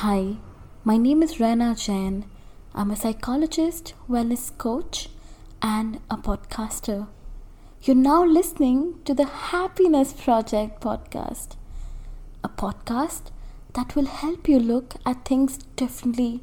[0.00, 0.36] Hi,
[0.84, 2.26] my name is Rena Jain.
[2.74, 5.08] I'm a psychologist, wellness coach,
[5.62, 7.08] and a podcaster.
[7.80, 11.56] You're now listening to the Happiness Project podcast,
[12.44, 13.30] a podcast
[13.72, 16.42] that will help you look at things differently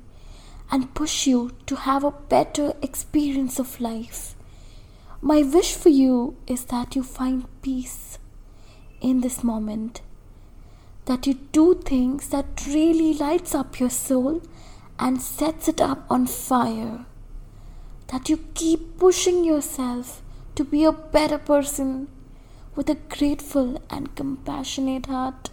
[0.72, 4.34] and push you to have a better experience of life.
[5.22, 8.18] My wish for you is that you find peace
[9.00, 10.02] in this moment
[11.06, 14.42] that you do things that really lights up your soul
[14.98, 17.06] and sets it up on fire
[18.08, 20.22] that you keep pushing yourself
[20.56, 22.08] to be a better person
[22.76, 25.50] with a grateful and compassionate heart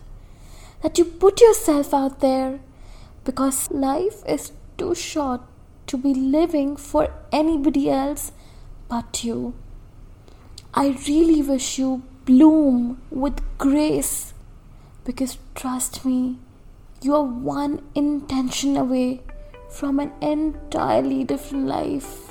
[0.82, 2.60] that you put yourself out there
[3.24, 5.40] because life is too short
[5.86, 8.32] to be living for anybody else
[8.88, 9.54] but you.
[10.72, 14.32] I really wish you bloom with grace
[15.04, 16.38] because trust me,
[17.02, 19.22] you are one intention away
[19.70, 22.30] from an entirely different life.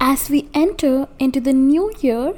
[0.00, 2.34] As we enter into the new year,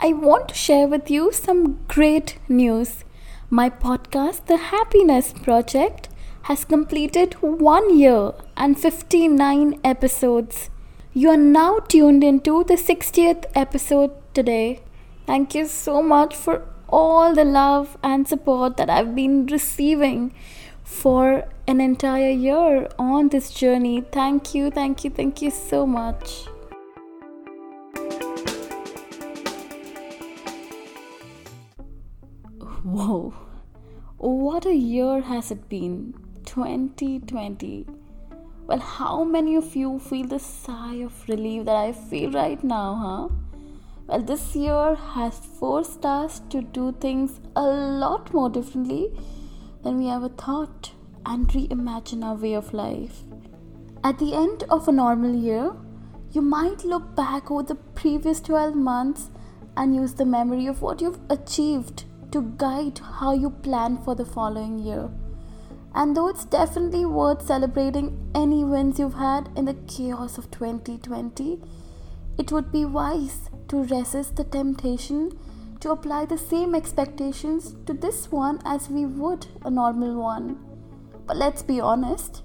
[0.00, 3.04] I want to share with you some great news.
[3.48, 6.08] My podcast, The Happiness Project,
[6.42, 10.68] has completed one year and 59 episodes.
[11.12, 14.80] You are now tuned into the 60th episode today.
[15.26, 20.32] Thank you so much for all the love and support that I've been receiving
[20.84, 24.02] for an entire year on this journey.
[24.12, 26.46] Thank you, thank you, thank you so much.
[32.84, 33.34] Whoa,
[34.18, 36.14] what a year has it been!
[36.44, 37.84] 2020.
[38.68, 42.94] Well, how many of you feel the sigh of relief that I feel right now,
[42.94, 43.45] huh?
[44.06, 49.10] Well, this year has forced us to do things a lot more differently
[49.82, 50.92] than we ever thought
[51.24, 53.22] and reimagine our way of life.
[54.04, 55.72] At the end of a normal year,
[56.30, 59.30] you might look back over the previous 12 months
[59.76, 64.24] and use the memory of what you've achieved to guide how you plan for the
[64.24, 65.10] following year.
[65.96, 71.60] And though it's definitely worth celebrating any wins you've had in the chaos of 2020,
[72.38, 75.38] it would be wise to resist the temptation
[75.80, 80.58] to apply the same expectations to this one as we would a normal one.
[81.26, 82.42] But let's be honest,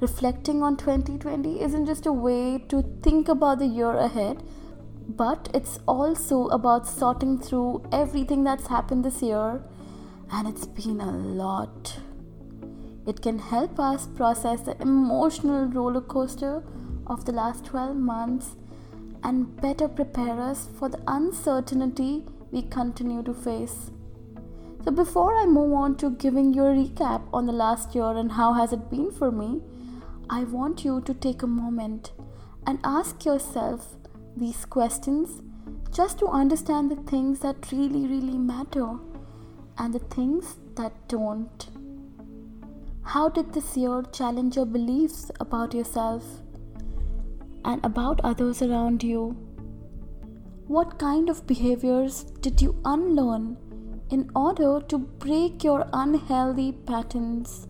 [0.00, 4.42] reflecting on 2020 isn't just a way to think about the year ahead,
[5.08, 9.62] but it's also about sorting through everything that's happened this year,
[10.30, 11.98] and it's been a lot.
[13.06, 16.62] It can help us process the emotional roller coaster
[17.06, 18.56] of the last 12 months
[19.22, 23.90] and better prepare us for the uncertainty we continue to face.
[24.84, 28.32] So before I move on to giving you a recap on the last year and
[28.32, 29.60] how has it been for me,
[30.30, 32.12] I want you to take a moment
[32.66, 33.96] and ask yourself
[34.36, 35.42] these questions
[35.92, 38.88] just to understand the things that really really matter
[39.78, 41.68] and the things that don't.
[43.02, 46.24] How did this year challenge your beliefs about yourself?
[47.64, 49.36] And about others around you?
[50.66, 53.56] What kind of behaviors did you unlearn
[54.10, 57.66] in order to break your unhealthy patterns?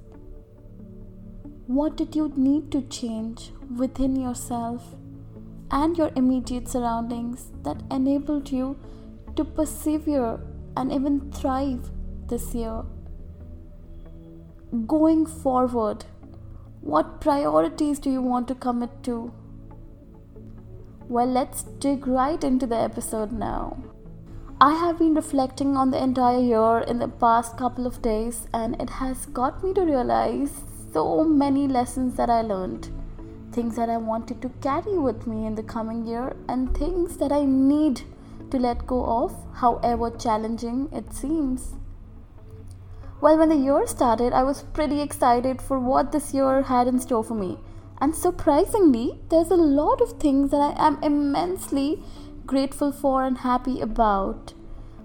[1.67, 4.97] What did you need to change within yourself
[5.71, 8.79] and your immediate surroundings that enabled you
[9.37, 10.41] to persevere
[10.77, 11.91] and even thrive
[12.29, 12.83] this year?
[14.87, 16.05] Going forward,
[16.81, 19.33] what priorities do you want to commit to?
[21.11, 23.79] Well, let's dig right into the episode now.
[24.61, 28.79] I have been reflecting on the entire year in the past couple of days, and
[28.79, 30.51] it has got me to realize
[30.93, 32.91] so many lessons that I learned.
[33.53, 37.33] Things that I wanted to carry with me in the coming year, and things that
[37.33, 38.03] I need
[38.51, 41.73] to let go of, however challenging it seems.
[43.23, 47.01] Well, when the year started, I was pretty excited for what this year had in
[47.01, 47.59] store for me.
[48.01, 52.03] And surprisingly, there's a lot of things that I am immensely
[52.47, 54.55] grateful for and happy about.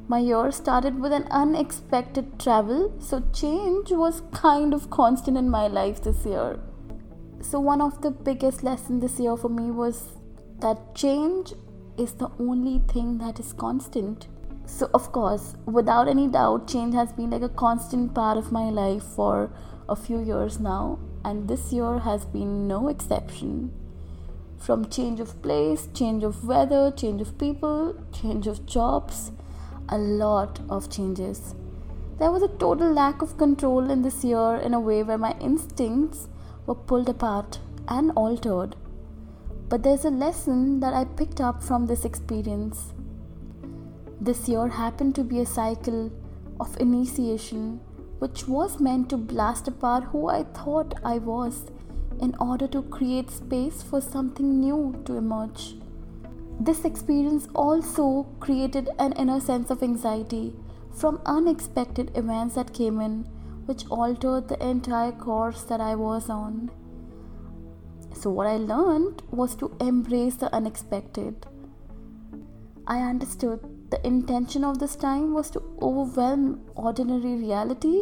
[0.08, 5.68] My year started with an unexpected travel, so change was kind of constant in my
[5.68, 6.60] life this year.
[7.42, 10.10] So, one of the biggest lessons this year for me was
[10.60, 11.54] that change
[11.98, 14.28] is the only thing that is constant.
[14.66, 18.70] So, of course, without any doubt, change has been like a constant part of my
[18.70, 19.52] life for
[19.90, 23.72] a few years now and this year has been no exception.
[24.58, 29.32] From change of place, change of weather, change of people, change of jobs,
[29.90, 31.56] a lot of changes.
[32.20, 35.36] There was a total lack of control in this year in a way where my
[35.42, 36.28] instincts
[36.66, 38.76] were pulled apart and altered.
[39.70, 42.94] But there's a lesson that I picked up from this experience.
[44.22, 46.12] This year happened to be a cycle
[46.60, 47.82] of initiation
[48.24, 51.64] which was meant to blast apart who I thought I was
[52.22, 55.76] in order to create space for something new to emerge.
[56.58, 60.54] This experience also created an inner sense of anxiety
[61.02, 63.26] from unexpected events that came in,
[63.66, 66.72] which altered the entire course that I was on.
[68.14, 71.46] So, what I learned was to embrace the unexpected.
[72.88, 78.02] I understood the intention of this time was to overwhelm ordinary reality,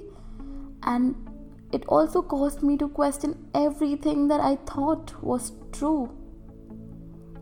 [0.83, 1.15] and
[1.73, 6.09] it also caused me to question everything that I thought was true.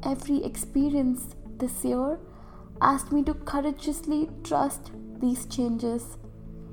[0.01, 2.17] Every experience this year
[2.81, 6.17] asked me to courageously trust these changes.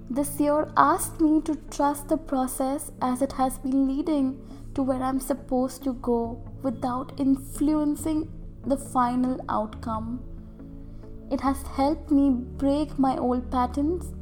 [0.09, 4.41] This year asked me to trust the process as it has been leading
[4.75, 8.33] to where I'm supposed to go without influencing
[8.65, 10.36] the final outcome.
[11.31, 14.15] It has helped me break my old patterns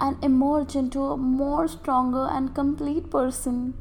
[0.00, 3.74] and emerge into a more stronger and complete person.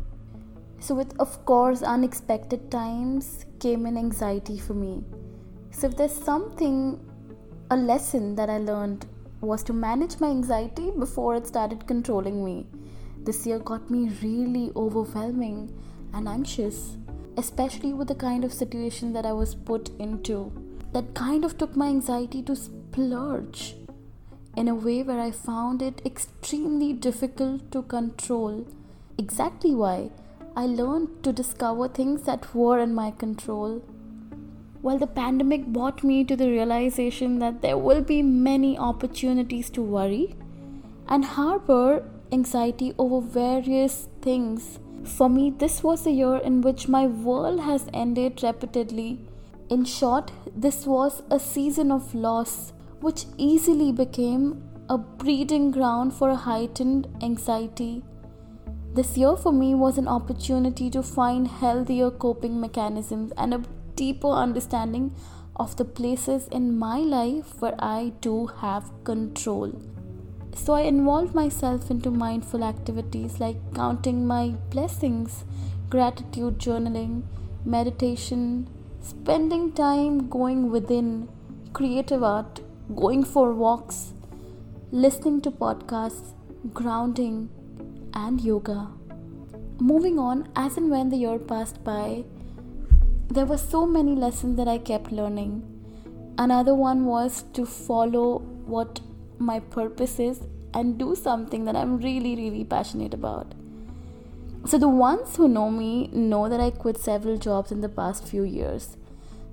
[0.79, 5.03] So, with of course unexpected times came an anxiety for me.
[5.71, 6.99] So, if there's something,
[7.71, 9.07] a lesson that I learned
[9.41, 12.67] was to manage my anxiety before it started controlling me.
[13.23, 15.73] This year got me really overwhelming
[16.13, 16.97] and anxious,
[17.37, 20.51] especially with the kind of situation that I was put into.
[20.93, 23.75] That kind of took my anxiety to splurge
[24.55, 28.67] in a way where I found it extremely difficult to control.
[29.17, 30.11] Exactly why
[30.55, 33.81] I learned to discover things that were in my control.
[34.81, 39.81] While the pandemic brought me to the realization that there will be many opportunities to
[39.81, 40.35] worry
[41.07, 44.79] and harbor anxiety over various things.
[45.03, 49.19] For me, this was a year in which my world has ended repeatedly.
[49.69, 56.29] In short, this was a season of loss which easily became a breeding ground for
[56.29, 58.03] a heightened anxiety.
[58.93, 63.63] This year for me was an opportunity to find healthier coping mechanisms and a
[63.95, 65.15] deeper understanding
[65.55, 69.71] of the places in my life where I do have control.
[70.55, 75.45] So I involved myself into mindful activities like counting my blessings,
[75.89, 77.23] gratitude journaling,
[77.65, 78.67] meditation,
[79.03, 81.27] spending time going within,
[81.73, 82.61] creative art,
[82.95, 84.13] going for walks,
[84.91, 86.33] listening to podcasts,
[86.73, 87.49] grounding,
[88.13, 88.87] and yoga.
[89.79, 92.23] Moving on, as and when the year passed by,
[93.29, 95.51] there were so many lessons that I kept learning.
[96.37, 99.01] Another one was to follow what
[99.37, 100.39] my purpose is
[100.73, 103.53] and do something that I'm really, really passionate about.
[104.65, 108.25] So, the ones who know me know that I quit several jobs in the past
[108.25, 108.95] few years.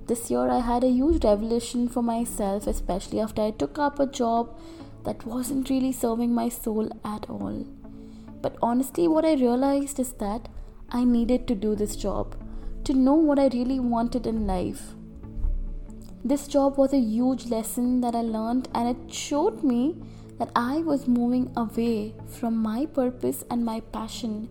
[0.07, 4.05] This year, I had a huge revelation for myself, especially after I took up a
[4.05, 4.57] job
[5.03, 7.65] that wasn't really serving my soul at all.
[8.41, 10.47] But honestly, what I realized is that
[10.89, 12.35] I needed to do this job
[12.85, 14.95] to know what I really wanted in life.
[16.23, 19.97] This job was a huge lesson that I learned, and it showed me
[20.39, 24.49] that I was moving away from my purpose and my passion.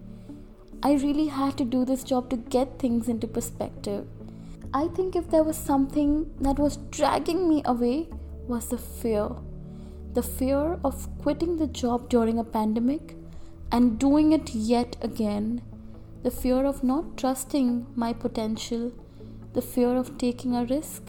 [0.82, 4.06] I really had to do this job to get things into perspective.
[4.72, 8.08] I think if there was something that was dragging me away
[8.48, 9.28] was the fear.
[10.14, 13.14] The fear of quitting the job during a pandemic
[13.70, 15.60] and doing it yet again.
[16.22, 18.92] The fear of not trusting my potential.
[19.52, 21.02] The fear of taking a risk.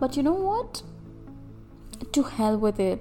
[0.00, 0.82] But you know what?
[2.12, 3.00] To hell with it.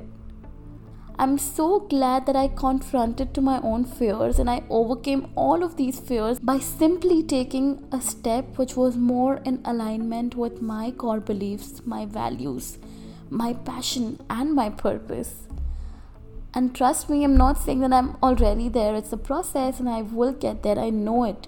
[1.20, 5.78] I'm so glad that I confronted to my own fears and I overcame all of
[5.78, 11.20] these fears by simply taking a step which was more in alignment with my core
[11.20, 12.80] beliefs, my values,
[13.30, 15.36] my passion, and my purpose.
[16.56, 18.96] And trust me, I'm not saying that I'm already there.
[18.96, 20.80] It's a process and I will get there.
[20.80, 21.48] I know it.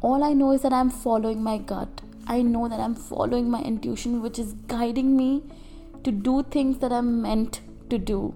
[0.00, 2.00] All I know is that I'm following my gut.
[2.26, 5.42] I know that I'm following my intuition, which is guiding me
[6.02, 7.60] to do things that I'm meant
[7.90, 8.34] to do.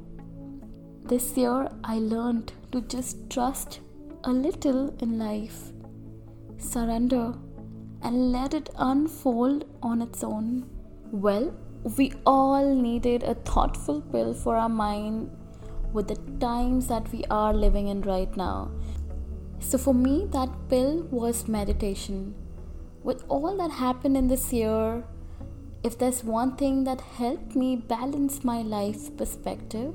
[1.11, 3.81] This year, I learned to just trust
[4.23, 5.73] a little in life,
[6.57, 7.35] surrender,
[8.01, 10.71] and let it unfold on its own.
[11.11, 11.53] Well,
[11.99, 15.37] we all needed a thoughtful pill for our mind
[15.93, 18.71] with the times that we are living in right now.
[19.59, 22.37] So, for me, that pill was meditation.
[23.03, 25.03] With all that happened in this year,
[25.83, 29.93] if there's one thing that helped me balance my life perspective,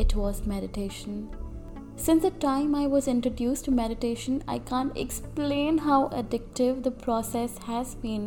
[0.00, 1.28] it was meditation.
[1.96, 7.58] Since the time I was introduced to meditation, I can't explain how addictive the process
[7.66, 8.24] has been,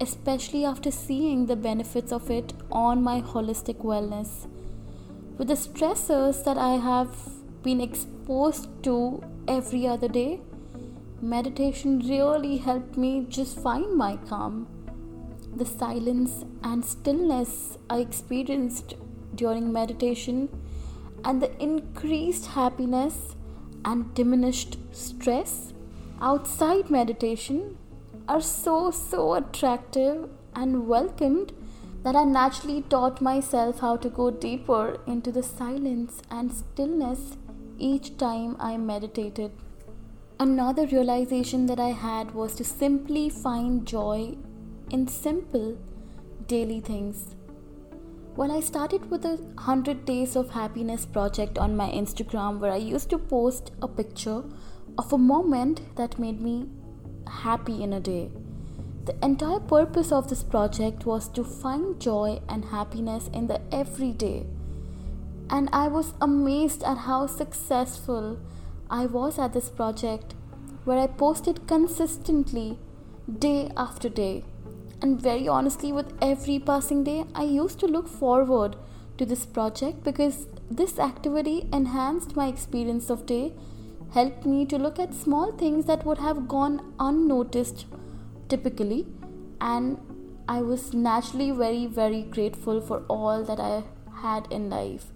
[0.00, 4.46] especially after seeing the benefits of it on my holistic wellness.
[5.36, 7.16] With the stressors that I have
[7.64, 10.40] been exposed to every other day,
[11.20, 14.68] meditation really helped me just find my calm.
[15.56, 18.94] The silence and stillness I experienced
[19.34, 20.48] during meditation
[21.24, 23.34] and the increased happiness
[23.84, 25.72] and diminished stress
[26.20, 27.76] outside meditation
[28.28, 31.52] are so so attractive and welcomed
[32.02, 37.36] that I naturally taught myself how to go deeper into the silence and stillness
[37.78, 39.52] each time I meditated.
[40.38, 44.36] Another realization that I had was to simply find joy
[44.90, 45.78] in simple
[46.46, 47.33] daily things.
[48.36, 52.78] Well, I started with a 100 Days of Happiness project on my Instagram where I
[52.78, 54.42] used to post a picture
[54.98, 56.68] of a moment that made me
[57.28, 58.32] happy in a day.
[59.04, 64.46] The entire purpose of this project was to find joy and happiness in the everyday.
[65.48, 68.40] And I was amazed at how successful
[68.90, 70.34] I was at this project,
[70.82, 72.80] where I posted consistently
[73.38, 74.42] day after day.
[75.04, 78.76] And very honestly, with every passing day, I used to look forward
[79.18, 83.52] to this project because this activity enhanced my experience of day,
[84.14, 87.84] helped me to look at small things that would have gone unnoticed
[88.48, 89.06] typically,
[89.60, 89.98] and
[90.48, 93.84] I was naturally very, very grateful for all that I
[94.22, 95.08] had in life.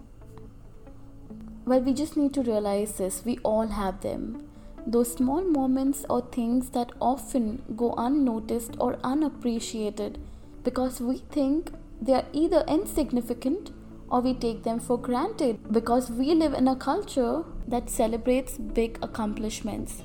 [1.65, 3.25] Well, we just need to realize this.
[3.25, 4.48] We all have them
[4.93, 10.19] those small moments or things that often go unnoticed or unappreciated
[10.65, 13.71] because we think they are either insignificant
[14.11, 18.99] or we take them for granted because we live in a culture that celebrates big
[19.03, 20.03] accomplishments.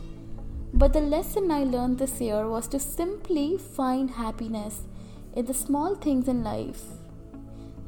[0.74, 4.82] But the lesson I learned this year was to simply find happiness
[5.34, 6.82] in the small things in life.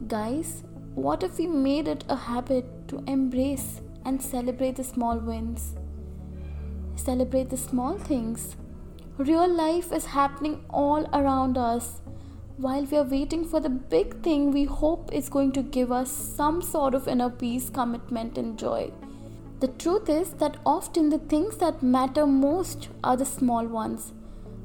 [0.07, 5.75] Guys, what if we made it a habit to embrace and celebrate the small wins?
[6.95, 8.55] Celebrate the small things.
[9.17, 12.01] Real life is happening all around us
[12.57, 16.09] while we are waiting for the big thing we hope is going to give us
[16.09, 18.91] some sort of inner peace, commitment, and joy.
[19.59, 24.13] The truth is that often the things that matter most are the small ones.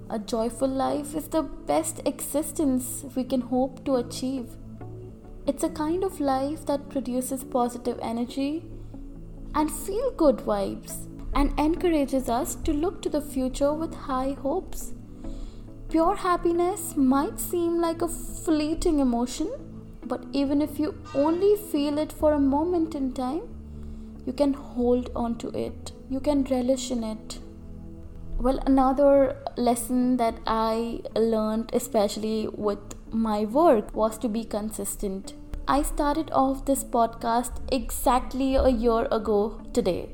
[0.08, 4.56] A joyful life is the best existence we can hope to achieve.
[5.46, 8.64] It's a kind of life that produces positive energy
[9.54, 14.92] and feel good vibes and encourages us to look to the future with high hopes.
[15.88, 19.50] Pure happiness might seem like a fleeting emotion,
[20.06, 23.42] but even if you only feel it for a moment in time,
[24.26, 27.38] you can hold on to it, you can relish in it.
[28.38, 32.78] Well, another lesson that I learned, especially with
[33.12, 35.34] my work, was to be consistent.
[35.68, 40.08] I started off this podcast exactly a year ago today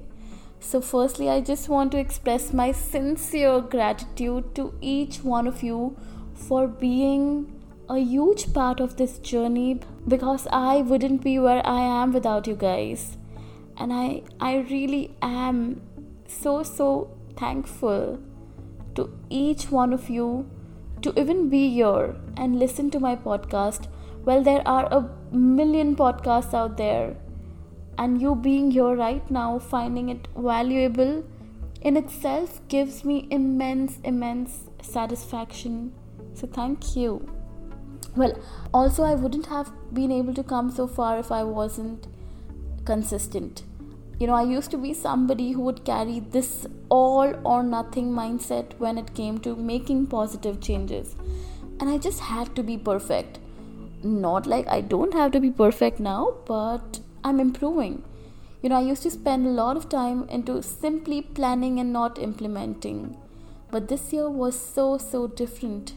[0.61, 5.97] so, firstly, I just want to express my sincere gratitude to each one of you
[6.35, 7.53] for being
[7.89, 12.57] a huge part of this journey because I wouldn't be where I am without you
[12.57, 13.17] guys.
[13.77, 15.83] And I I really am
[16.27, 18.19] so so thankful
[18.95, 20.51] to each one of you
[21.03, 23.89] to even be here and listen to my podcast.
[24.25, 27.17] Well, there are a million podcasts out there
[27.99, 31.25] and you being here right now finding it valuable
[31.83, 35.93] in itself gives me immense immense satisfaction.
[36.35, 37.29] So thank you.
[38.17, 38.39] Well
[38.73, 42.09] also i wouldn't have been able to come so far if i wasn't
[42.85, 43.63] consistent.
[44.19, 48.79] You know i used to be somebody who would carry this all or nothing mindset
[48.79, 51.17] when it came to making positive changes.
[51.81, 53.39] And i just had to be perfect.
[54.03, 58.05] Not like i don't have to be perfect now but I'm improving.
[58.63, 62.21] You know, I used to spend a lot of time into simply planning and not
[62.21, 63.17] implementing.
[63.73, 65.95] But this year was so, so different.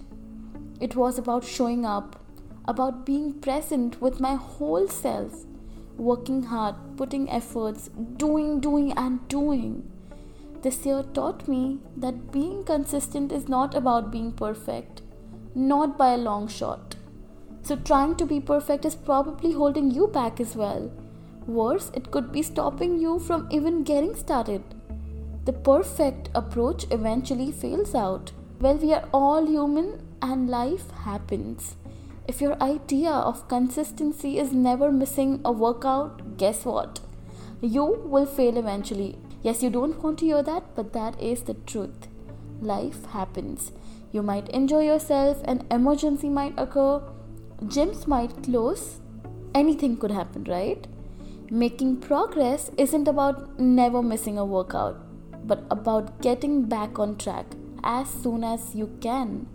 [0.81, 2.19] It was about showing up,
[2.67, 5.45] about being present with my whole self,
[5.97, 9.87] working hard, putting efforts, doing, doing, and doing.
[10.63, 15.03] This year taught me that being consistent is not about being perfect,
[15.53, 16.95] not by a long shot.
[17.61, 20.91] So, trying to be perfect is probably holding you back as well
[21.49, 24.61] Worse, it could be stopping you from even getting started.
[25.45, 28.31] The perfect approach eventually fails out.
[28.61, 31.75] Well, we are all human and life happens.
[32.27, 36.99] If your idea of consistency is never missing a workout, guess what?
[37.61, 39.17] You will fail eventually.
[39.41, 42.09] Yes, you don't want to hear that, but that is the truth.
[42.61, 43.71] Life happens.
[44.11, 47.01] You might enjoy yourself, an emergency might occur,
[47.63, 48.99] gyms might close,
[49.55, 50.85] anything could happen, right?
[51.51, 54.97] Making progress isn't about never missing a workout,
[55.47, 57.47] but about getting back on track
[57.83, 59.47] as soon as you can.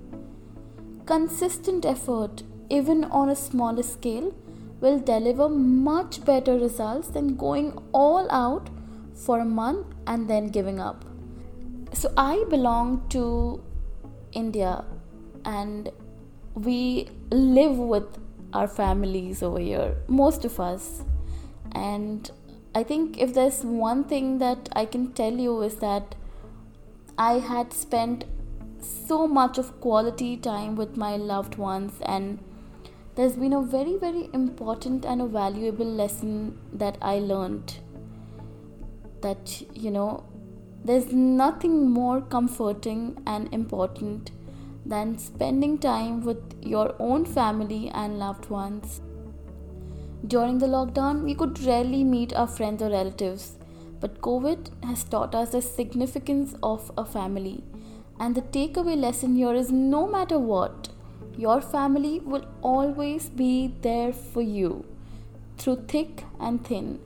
[1.07, 4.35] Consistent effort, even on a smaller scale,
[4.81, 8.71] will deliver much better results than going all out
[9.15, 11.05] for a month and then giving up.
[11.93, 13.63] So, I belong to
[14.33, 14.85] India
[15.45, 15.93] and
[16.55, 18.19] we live with
[18.53, 21.05] our families over here, most of us
[21.73, 22.31] and
[22.75, 26.15] I think if there's one thing that I can tell you is that
[27.17, 28.25] I had spent
[28.81, 32.41] so much of quality time with my loved ones and
[33.15, 37.79] there's been a very very important and a valuable lesson that I learned
[39.23, 40.25] that you know
[40.85, 44.33] there's nothing more comforting and important
[44.85, 49.01] than spending time with your own family and loved ones
[50.27, 53.57] during the lockdown, we could rarely meet our friends or relatives,
[54.01, 57.63] but COVID has taught us the significance of a family.
[58.19, 60.89] And the takeaway lesson here is no matter what,
[61.37, 64.85] your family will always be there for you
[65.59, 67.01] through thick and thin.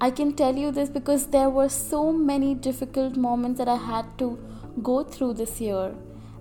[0.00, 4.18] I can tell you this because there were so many difficult moments that I had
[4.18, 4.38] to
[4.82, 5.94] go through this year,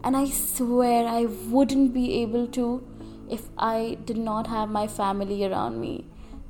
[0.03, 2.81] and I swear I wouldn't be able to
[3.29, 6.05] if I did not have my family around me.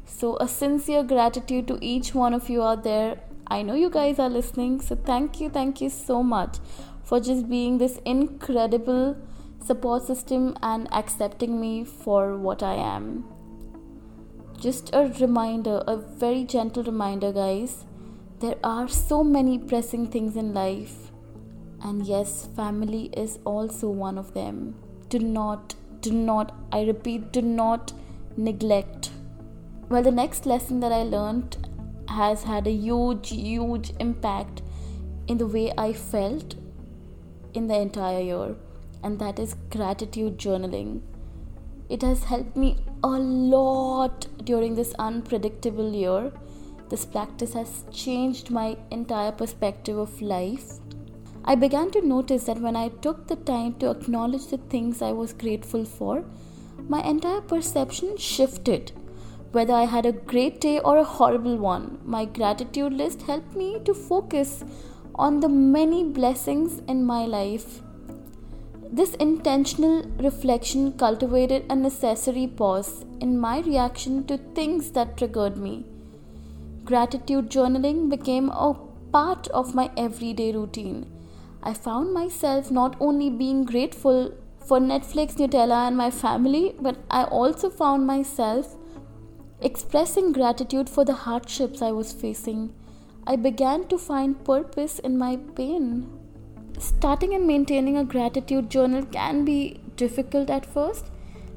[0.05, 3.19] So, a sincere gratitude to each one of you out there.
[3.48, 6.57] I know you guys are listening, so thank you, thank you so much
[7.03, 9.17] for just being this incredible
[9.63, 13.25] support system and accepting me for what I am.
[14.59, 17.86] Just a reminder, a very gentle reminder, guys.
[18.39, 21.11] There are so many pressing things in life,
[21.81, 24.75] and yes, family is also one of them.
[25.09, 27.94] Do not do not, I repeat, do not
[28.38, 29.12] neglect.
[29.90, 31.57] Well, the next lesson that I learned
[32.07, 34.62] has had a huge, huge impact
[35.27, 36.55] in the way I felt
[37.53, 38.55] in the entire year,
[39.03, 41.01] and that is gratitude journaling.
[41.90, 46.31] It has helped me a lot during this unpredictable year.
[46.90, 50.79] This practice has changed my entire perspective of life
[51.46, 55.14] I began to notice that when I took the time to acknowledge the things I
[55.14, 56.24] was grateful for,
[56.88, 58.92] my entire perception shifted.
[59.52, 63.80] Whether I had a great day or a horrible one, my gratitude list helped me
[63.86, 64.64] to focus
[65.16, 67.82] on the many blessings in my life.
[68.92, 75.86] This intentional reflection cultivated a necessary pause in my reaction to things that triggered me.
[76.84, 78.75] Gratitude journaling became a
[79.12, 81.19] part of my everyday routine
[81.61, 84.33] I found myself not only being grateful
[84.65, 88.75] for Netflix, Nutella, and my family, but I also found myself
[89.61, 92.74] expressing gratitude for the hardships I was facing.
[93.27, 96.07] I began to find purpose in my pain.
[96.77, 101.11] Starting and maintaining a gratitude journal can be difficult at first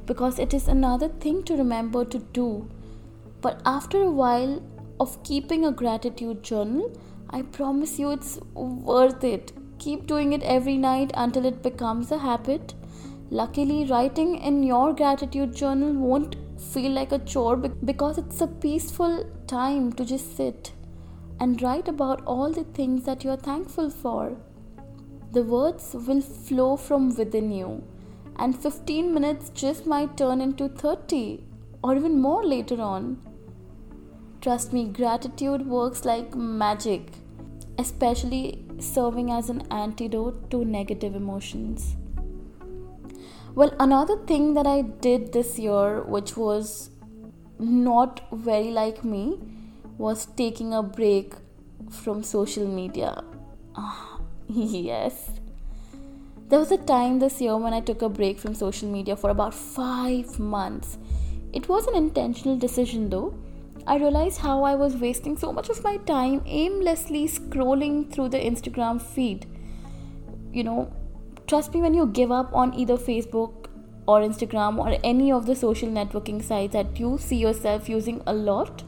[0.07, 2.69] because it is another thing to remember to do.
[3.41, 4.63] But after a while
[4.99, 6.91] of keeping a gratitude journal,
[7.31, 9.53] I promise you it's worth it
[9.83, 12.75] Keep doing it every night until it becomes a habit.
[13.31, 16.37] Luckily, writing in your gratitude journal won't
[16.73, 20.73] feel like a chore because it's a peaceful time to just sit
[21.41, 24.37] and write about all the things that you're thankful for.
[25.33, 27.83] The words will flow from within you,
[28.37, 31.43] and 15 minutes just might turn into 30
[31.83, 33.21] or even more later on.
[34.41, 37.09] Trust me, gratitude works like magic,
[37.79, 41.97] especially serving as an antidote to negative emotions.
[43.55, 46.91] Well, another thing that I did this year, which was
[47.59, 49.39] not very like me,
[49.99, 51.35] was taking a break
[51.91, 53.23] from social media.
[54.49, 55.31] yes.
[56.49, 59.31] There was a time this year when I took a break from social media for
[59.31, 60.99] about five months.
[61.53, 63.35] It was an intentional decision though
[63.85, 68.39] I realized how I was wasting so much of my time aimlessly scrolling through the
[68.39, 69.47] Instagram feed.
[70.53, 70.93] You know,
[71.49, 73.67] trust me when you give up on either Facebook
[74.07, 78.33] or Instagram or any of the social networking sites that you see yourself using a
[78.33, 78.85] lot,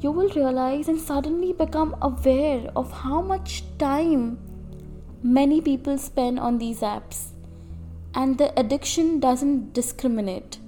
[0.00, 4.38] you will realize and suddenly become aware of how much time
[5.22, 7.30] many people spend on these apps.
[8.14, 10.58] And the addiction doesn't discriminate.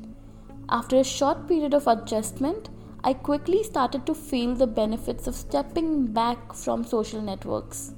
[0.68, 2.68] After a short period of adjustment,
[3.02, 7.94] I quickly started to feel the benefits of stepping back from social networks.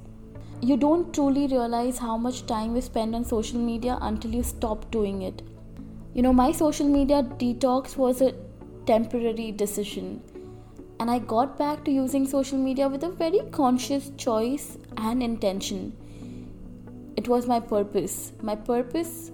[0.61, 4.89] You don't truly realize how much time you spend on social media until you stop
[4.91, 5.41] doing it.
[6.13, 8.33] You know, my social media detox was a
[8.85, 10.21] temporary decision,
[11.01, 15.97] and I got back to using social media with a very conscious choice and intention.
[17.17, 18.31] It was my purpose.
[18.41, 19.31] My purpose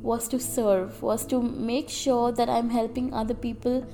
[0.00, 3.84] was to serve, was to make sure that I'm helping other people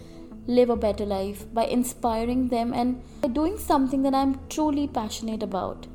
[0.48, 5.42] live a better life by inspiring them and by doing something that I'm truly passionate
[5.42, 5.86] about.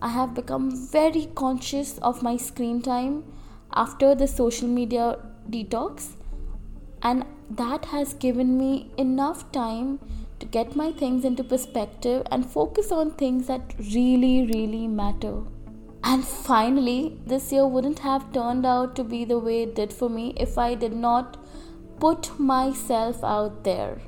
[0.00, 3.24] I have become very conscious of my screen time
[3.72, 5.18] after the social media
[5.50, 6.10] detox,
[7.02, 9.98] and that has given me enough time
[10.38, 15.42] to get my things into perspective and focus on things that really, really matter.
[16.04, 20.08] And finally, this year wouldn't have turned out to be the way it did for
[20.08, 21.36] me if I did not
[22.00, 23.98] put myself out there.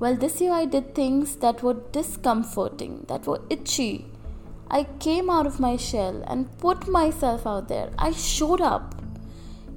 [0.00, 4.06] Well, this year I did things that were discomforting, that were itchy.
[4.70, 7.90] I came out of my shell and put myself out there.
[7.98, 8.94] I showed up,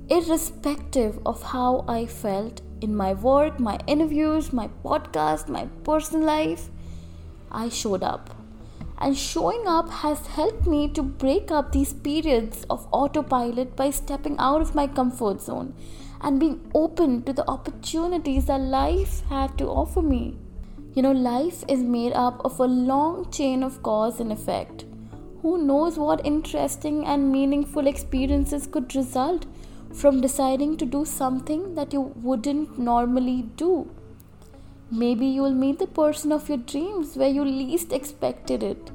[0.10, 6.70] irrespective of how I felt in my work, my interviews, my podcast, my personal life.
[7.52, 8.34] I showed up.
[9.00, 14.36] And showing up has helped me to break up these periods of autopilot by stepping
[14.40, 15.76] out of my comfort zone
[16.22, 20.38] and being open to the opportunities that life had to offer me.
[20.94, 24.86] You know, life is made up of a long chain of cause and effect.
[25.42, 29.46] Who knows what interesting and meaningful experiences could result
[29.94, 33.90] from deciding to do something that you wouldn't normally do?
[34.90, 38.92] Maybe you'll meet the person of your dreams where you least expected it.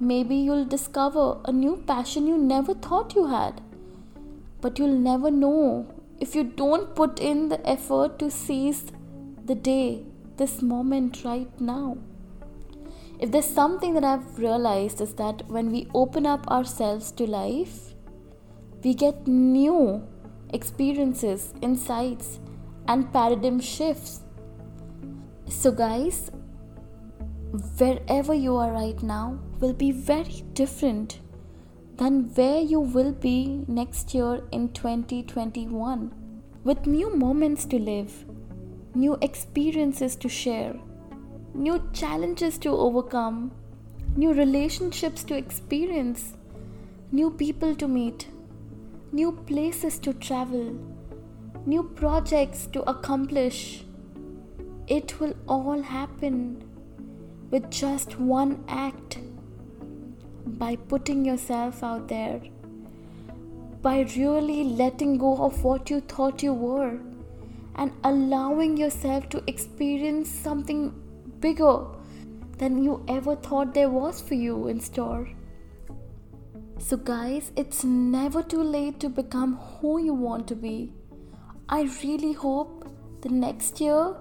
[0.00, 3.60] Maybe you'll discover a new passion you never thought you had.
[4.60, 5.86] But you'll never know
[6.18, 8.84] if you don't put in the effort to seize
[9.44, 10.04] the day,
[10.36, 11.98] this moment right now.
[13.18, 17.94] If there's something that I've realized is that when we open up ourselves to life,
[18.84, 20.06] we get new
[20.52, 22.40] experiences, insights,
[22.88, 24.20] and paradigm shifts.
[25.48, 26.30] So, guys,
[27.78, 31.20] wherever you are right now will be very different
[31.96, 36.12] than where you will be next year in 2021.
[36.64, 38.24] With new moments to live,
[38.94, 40.74] new experiences to share,
[41.54, 43.52] new challenges to overcome,
[44.16, 46.34] new relationships to experience,
[47.12, 48.28] new people to meet,
[49.12, 50.76] new places to travel,
[51.64, 53.84] new projects to accomplish.
[54.86, 56.62] It will all happen
[57.50, 59.18] with just one act
[60.46, 62.40] by putting yourself out there,
[63.82, 66.98] by really letting go of what you thought you were
[67.74, 70.94] and allowing yourself to experience something
[71.40, 71.84] bigger
[72.58, 75.28] than you ever thought there was for you in store.
[76.78, 80.92] So, guys, it's never too late to become who you want to be.
[81.68, 82.88] I really hope
[83.20, 84.16] the next year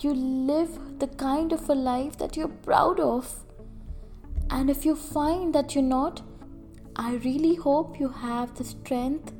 [0.00, 3.45] you live the kind of a life that you're proud of
[4.50, 6.22] and if you find that you're not,
[6.94, 9.32] I really hope you have the strength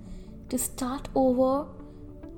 [0.48, 1.66] to start over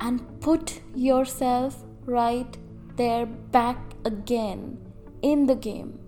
[0.00, 2.56] and put yourself right
[2.96, 4.78] there back again
[5.22, 5.98] in the game.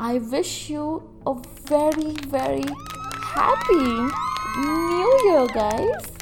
[0.00, 1.34] I wish you a
[1.66, 2.64] very, very
[3.22, 4.12] happy
[4.58, 6.17] new year, guys.